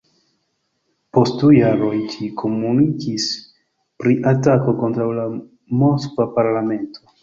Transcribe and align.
Post 1.17 1.35
du 1.43 1.49
jaroj 1.57 1.91
ĝi 2.15 2.31
komunikis 2.43 3.29
pri 4.03 4.19
atako 4.35 4.79
kontraŭ 4.85 5.15
la 5.23 5.31
moskva 5.87 6.33
parlamento. 6.39 7.11